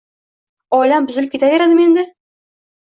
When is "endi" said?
1.91-2.11